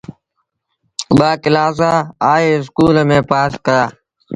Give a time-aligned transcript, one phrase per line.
[1.17, 3.83] ٻآ ڪلآس هآئي اسڪول ميݩ پآس ڪيآ۔